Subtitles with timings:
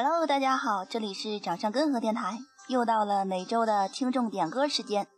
[0.00, 5.08] Hello，大家好，这里是掌上根河电台，又到了每周的听众点歌时间，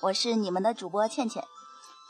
[0.00, 1.44] 我是你们的主播倩倩。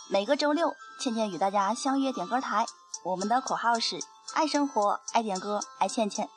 [0.09, 2.65] 每个周六，倩倩与大家相约点歌台，
[3.05, 3.99] 我们的口号是
[4.33, 6.29] 爱生活、爱点歌、爱倩倩。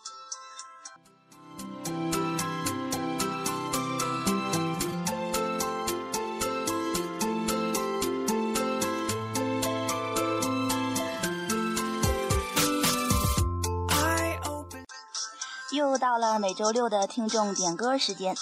[15.94, 18.36] 又到了每周六的听众点歌时间。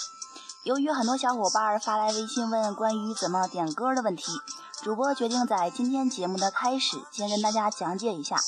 [0.62, 4.40] 由于很多小伙伴发来微信问关于怎么点歌的问题，
[4.80, 8.38] 主播决定在今天节目的开始，先跟大家讲解一下，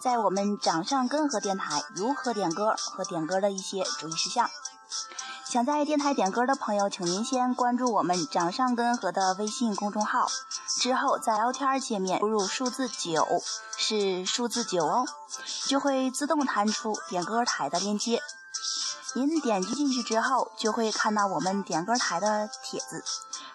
[0.00, 4.48] 在我们掌上根河电台如何点歌和点歌的一些注意事项。
[5.44, 10.28] 想在电台点歌的朋友，请您先关注我们掌上根河的微信公众号，
[10.80, 13.26] 之后在聊天界面输入数字九，
[13.76, 15.04] 是数字九哦，
[15.66, 18.22] 就会自动弹出点歌台的链接。
[19.16, 23.02] 您点击进去之后，就会看到我们点歌台的帖子，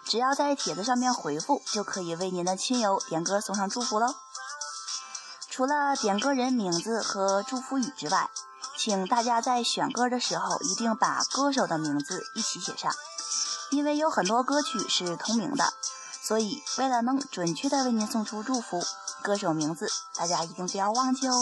[0.04, 4.12] 只要在帖子上面回复，就可以为您的亲友点歌送上祝福喽。
[5.48, 8.28] 除了点歌人名字和祝福语之外，
[8.76, 12.92] 请大家在选歌的时候一定把歌手的名字一起写上，
[13.70, 15.72] 因为有很多歌曲是同名的，
[16.20, 18.82] 所以为了能准确的为您送出祝福，
[19.22, 21.34] 歌手名字大家一定不要忘记哦。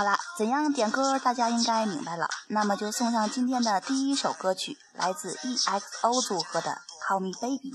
[0.00, 6.70] 好了，怎样点歌大家应该明白了，那么就送上今天的第一首歌曲，来自 EXO 组合的
[7.06, 7.74] 《Call Me Baby》。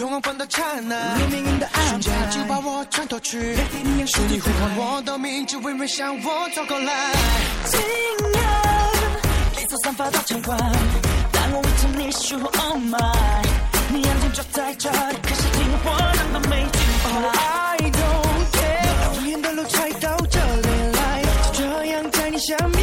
[0.00, 7.12] 愿望放到刹那，黎明的瞬间就把我穿透去，是你呼唤我的名字，微微向我走过来。
[9.84, 10.58] 散发到场馆，
[11.32, 11.62] 当我
[11.96, 12.98] 你说 Oh my，
[13.88, 15.42] 你眼睛就在这里，可是
[16.48, 16.66] 没
[19.68, 22.81] 才到这里来，就这样在你下面，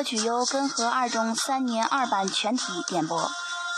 [0.00, 3.30] 歌曲由根河二中三年二班全体点播，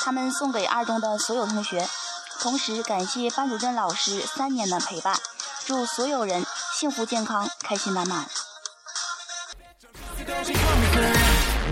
[0.04, 1.88] 他们送给二中的所有同学，
[2.38, 5.18] 同时感谢班主任老师三年的陪伴，
[5.66, 6.46] 祝所有人
[6.78, 8.24] 幸福健康，开心满满。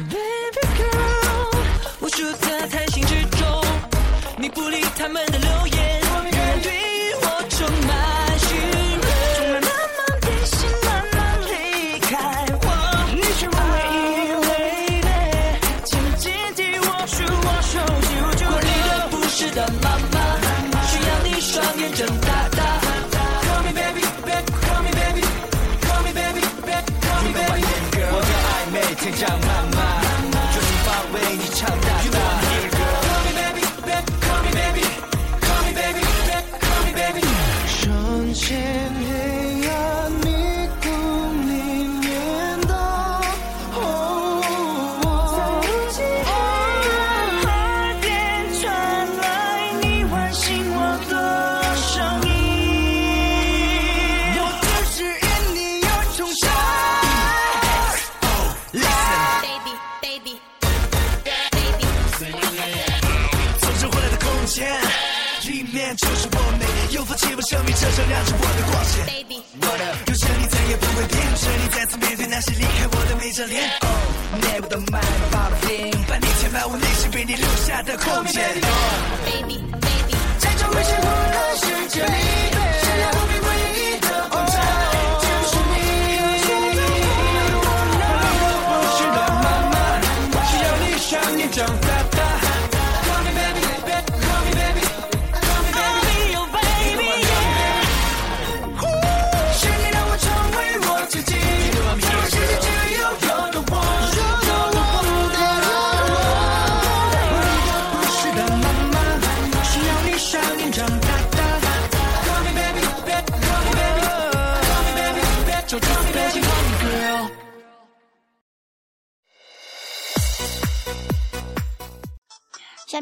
[0.09, 1.57] Baby girl，
[2.01, 3.65] 我住在心之中，
[4.37, 6.00] 你不理他们的留言，
[67.93, 69.05] 照亮着我的光线。
[69.07, 69.43] baby.
[69.61, 73.69] 有你再也不会变，是你再次面对那些离开我的每张脸。
[73.81, 73.87] 哦，
[74.41, 75.01] 内部的脉
[75.31, 78.43] 把病，把你填满我内心被你留下的空间。
[79.25, 80.15] baby, baby.
[80.39, 82.13] 在这危险我的世界里，
[82.81, 85.75] 是要不必唯一的光，就是你。
[88.69, 89.75] 不是的妈妈，
[90.47, 91.89] 需要你双眼睁大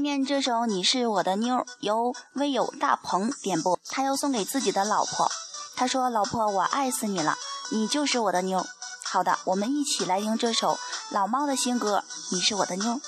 [0.09, 5.31] 念这首你是我的妞由微友大鹏点播他要送给自己的老婆。
[5.77, 7.37] 他说老婆我爱死你了
[7.71, 8.65] 你就是我的妞
[9.05, 10.79] 好的我们一起来听这首
[11.11, 12.03] 老猫的新歌
[12.33, 12.99] 你是我的妞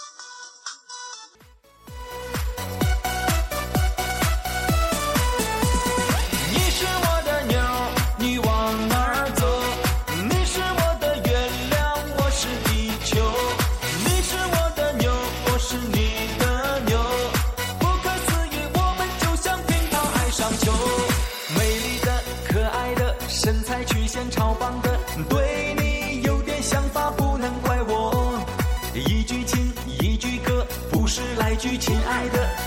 [32.21, 32.60] 爱的。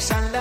[0.00, 0.39] piensan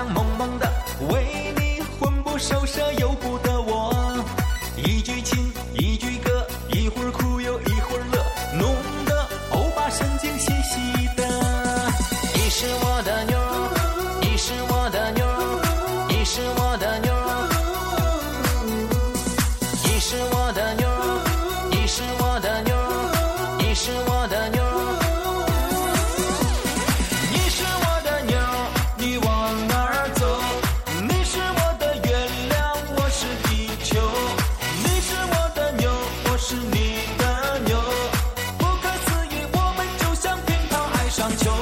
[41.10, 41.59] 上秋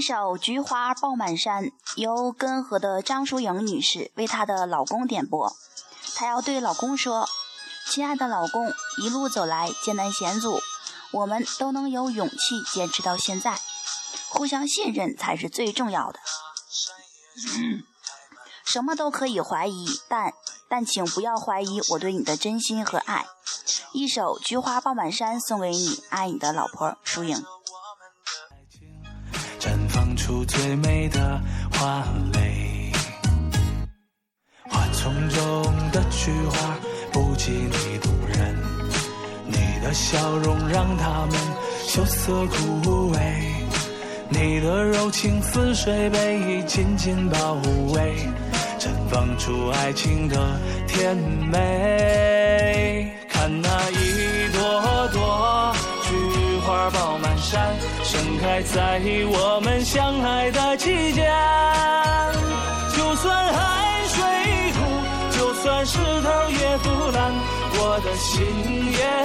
[0.00, 5.54] 一首菊花爆满山由根河的张淑莹女士为她的老公点播。
[6.14, 7.28] 她要对老公说
[7.90, 10.58] 亲爱的老公一路走来艰难险阻
[11.10, 13.60] 我们都能有勇气坚持到现在。
[14.30, 16.18] 互相信任才是最重要的。
[18.64, 20.32] 什么都可以怀疑但
[20.66, 23.26] 但请不要怀疑我对你的真心和爱。
[23.92, 27.44] 一首菊花爆满山送给你爱你的老婆淑颖。
[30.30, 31.40] 出最美的
[31.72, 32.92] 花蕾
[34.68, 36.78] 花丛中的菊花
[37.12, 38.56] 不及你动人
[39.46, 41.34] 你的笑容让它们
[41.84, 43.18] 羞涩枯萎
[44.28, 47.54] 你的柔情似水被紧紧包
[47.92, 48.14] 围
[48.78, 51.16] 绽放出爱情的甜
[51.50, 55.39] 美看那一朵朵
[57.50, 61.28] 山盛开在我们相爱的季节
[62.96, 64.22] 就算海水
[64.72, 64.78] 枯
[65.36, 67.34] 就算石头也腐烂
[67.74, 68.46] 我的心
[68.92, 69.19] 也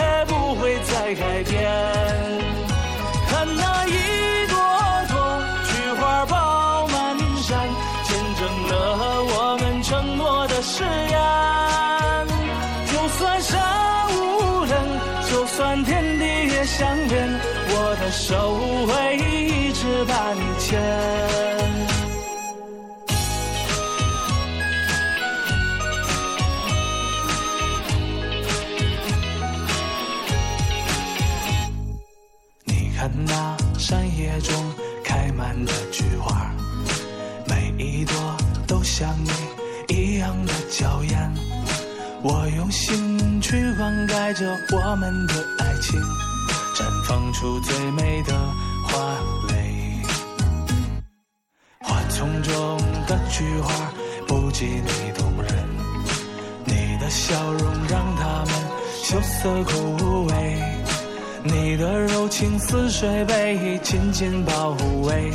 [44.36, 45.98] 着我们的爱情，
[46.75, 48.34] 绽放出最美的
[48.84, 49.15] 花
[49.48, 50.04] 蕾。
[51.80, 52.77] 花丛中
[53.08, 53.74] 的菊花
[54.27, 55.56] 不及你动人，
[56.65, 58.54] 你的笑容让它们
[59.01, 60.34] 羞涩枯萎。
[61.42, 65.32] 你的柔情似水被紧紧包围，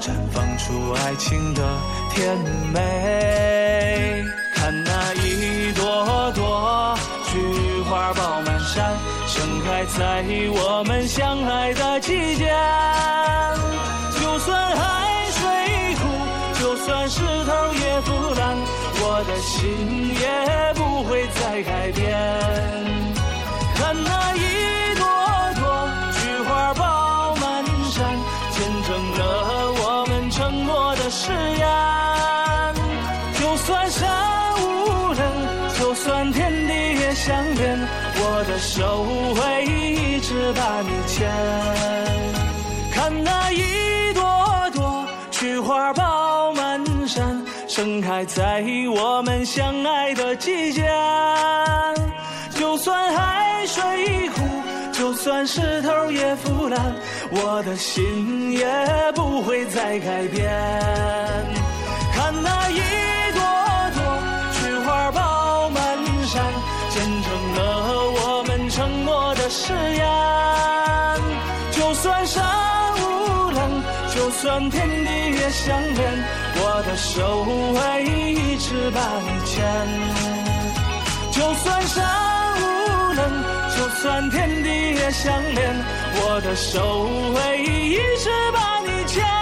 [0.00, 1.62] 绽放出爱情的
[2.10, 2.36] 甜
[2.74, 4.24] 美。
[4.56, 6.91] 看那一朵朵
[7.92, 8.96] 花儿爆满山，
[9.26, 12.50] 盛开在我们相爱的季节。
[14.18, 14.80] 就算海
[15.30, 16.08] 水枯，
[16.58, 18.56] 就算石头也腐烂，
[18.96, 22.02] 我的心也不会再改变。
[23.76, 24.40] 看那一
[47.82, 50.88] 盛开在我们相爱的季节。
[52.54, 53.82] 就算海水
[54.28, 54.44] 枯，
[54.92, 56.94] 就算石头也腐烂，
[57.32, 58.64] 我的心也
[59.16, 60.48] 不会再改变。
[62.14, 62.78] 看那一
[63.32, 63.42] 朵
[63.96, 64.00] 朵
[64.52, 65.82] 菊花爆满
[66.24, 66.40] 山，
[66.88, 70.06] 见证了我们承诺的誓言。
[71.72, 72.44] 就算山，
[74.14, 76.24] 就算天地也相连，
[76.56, 79.54] 我的手会一直把你牵。
[81.32, 82.04] 就算山
[82.60, 83.20] 无棱，
[83.74, 89.41] 就算天地也相连，我的手会一直把你牵。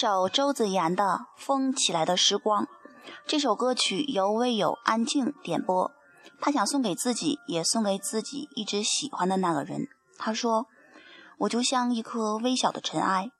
[0.00, 1.02] 首周子妍的
[1.36, 2.66] 《风起来的时光》，
[3.26, 5.90] 这首歌曲由微友安静点播，
[6.40, 9.88] 他想送给自己，也送给自己一直喜欢的那个人。
[10.16, 10.68] 他说
[11.38, 13.32] ：“我就像一颗微小的尘埃，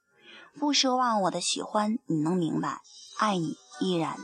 [0.59, 2.81] 不奢望我的喜欢你能明白，
[3.21, 4.17] 爱你依然。”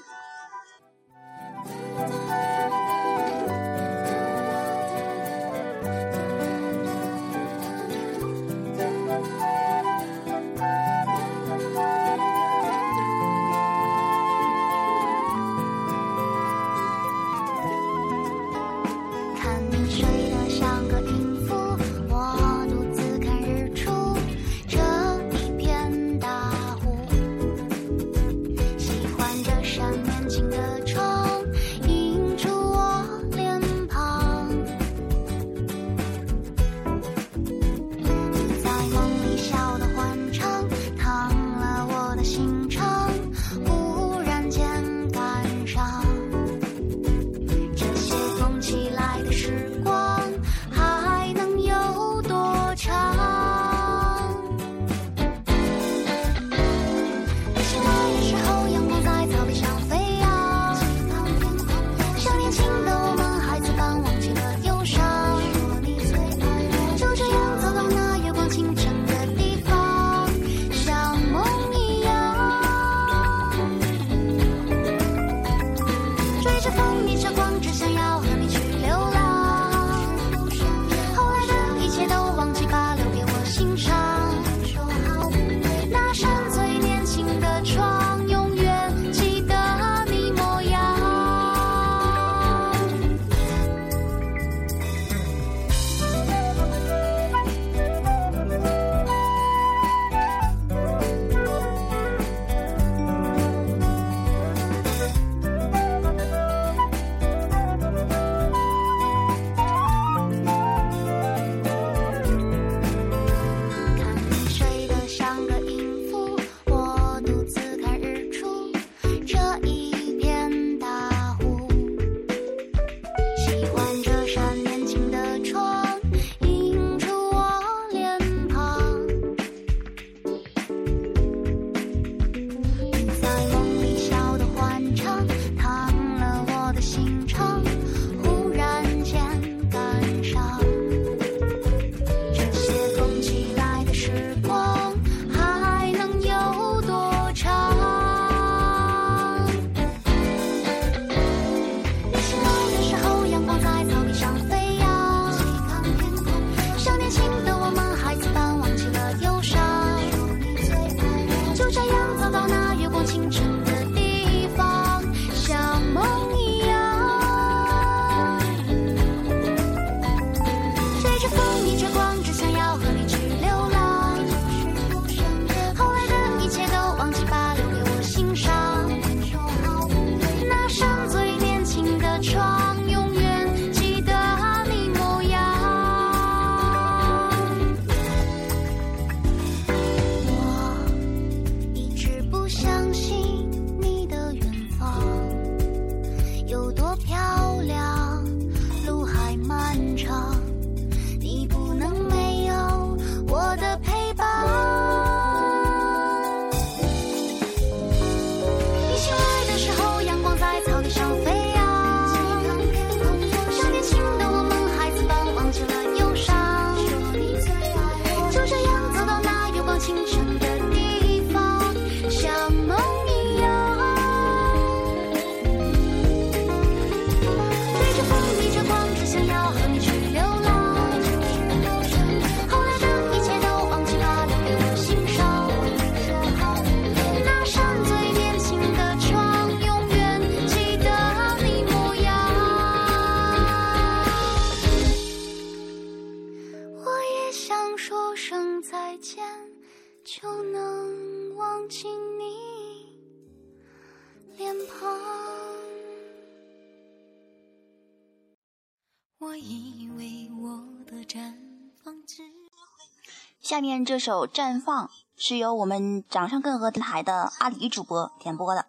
[263.45, 264.87] 下面这首《绽放》
[265.19, 268.65] 是由我们掌上根河电台的阿里主播点播的，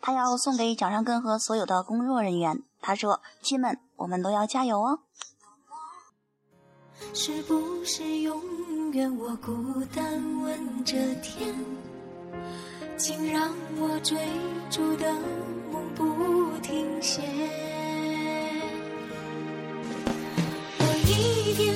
[0.00, 2.60] 他要送给掌上根河所有的工作人员。
[2.80, 4.98] 他说：“亲们，我们都要加油哦！”
[7.14, 9.52] 是不是永远我孤
[9.94, 11.54] 单问着天，
[12.98, 14.18] 请让我追
[14.70, 15.12] 逐的
[15.70, 17.22] 梦不停歇？
[20.80, 21.72] 我一点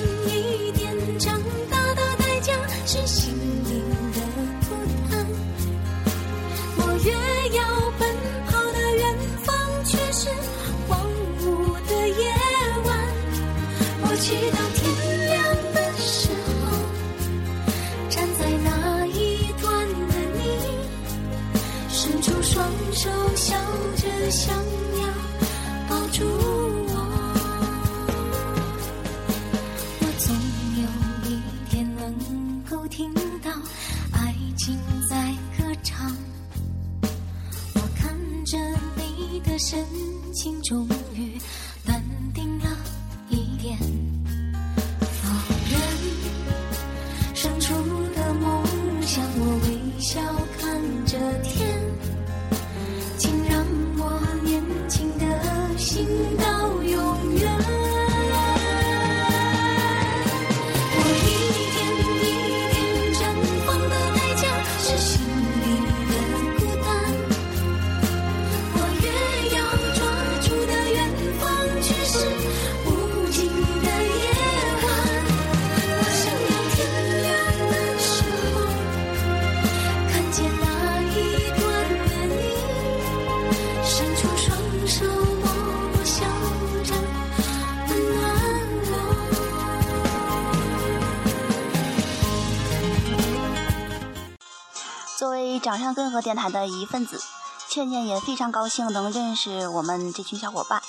[95.75, 97.21] 掌上根河电台的一份子，
[97.67, 100.81] 倩倩也非常高兴能认识我们这群小伙伴，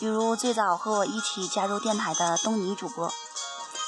[0.00, 3.12] 比如最早和我一起加入电台的东尼主播。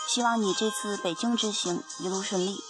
[0.07, 2.62] 希望你这次北京之行一路顺利。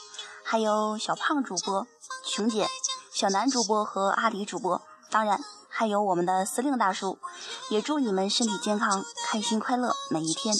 [0.43, 1.87] 还有小胖主播、
[2.27, 2.67] 琼姐、
[3.13, 7.19] 小南主播和阿里主播，当然还有我们的司令大叔，
[7.69, 10.55] 也祝你们身体健康、开心快乐每一天。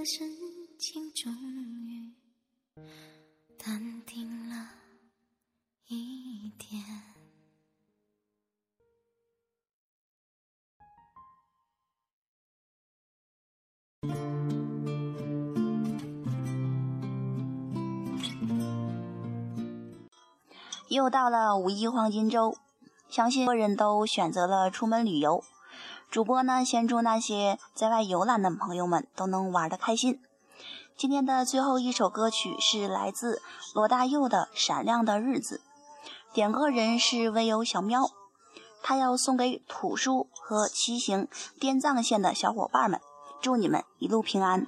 [0.00, 0.30] 的深
[0.78, 2.14] 情，终于
[3.58, 4.70] 淡定了
[5.88, 6.82] 一点。
[20.88, 22.56] 又到了五一黄金周，
[23.10, 25.44] 相信很多人都选择了出门旅游。
[26.10, 30.20] 主播呢，先祝那些在外游览的朋友们都能玩得开心。
[30.96, 33.40] 今天的最后一首歌曲是来自
[33.76, 35.60] 罗大佑的《闪亮的日子》，
[36.34, 38.10] 点歌人是微友小喵，
[38.82, 41.28] 他要送给土叔和骑行
[41.60, 43.00] 滇藏线的小伙伴们，
[43.40, 44.66] 祝你们一路平安。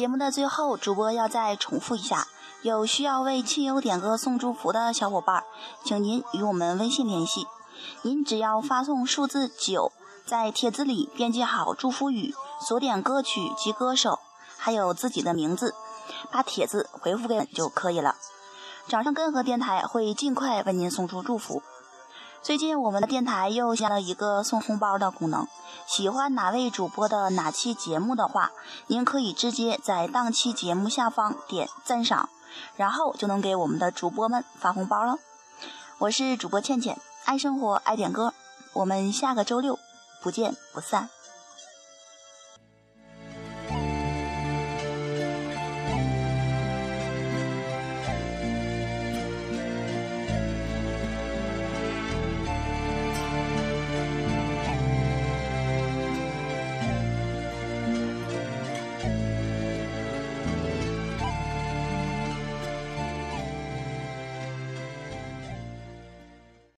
[0.00, 2.26] 节目的最后，主播要再重复一下：
[2.62, 5.44] 有需要为亲友点歌送祝福的小伙伴，
[5.84, 7.46] 请您与我们微信联系。
[8.00, 9.92] 您只要发送数字九，
[10.24, 12.34] 在帖子里编辑好祝福语，
[12.66, 14.18] 所点歌曲及歌手，
[14.56, 15.74] 还有自己的名字，
[16.32, 18.14] 把帖子回复给我就可以了。
[18.88, 21.62] 掌上根和电台会尽快为您送出祝福。
[22.42, 25.46] 最近我们的电台又加了一个送红包的功能，
[25.90, 28.52] 喜欢哪位主播的哪期节目的话，
[28.86, 32.28] 您可以直接在当期节目下方点赞赏，
[32.76, 35.16] 然后就能给我们的主播们发红包了。
[35.98, 38.32] 我是主播倩倩，爱生活爱点歌，
[38.74, 39.80] 我们下个周六
[40.22, 41.10] 不见不散。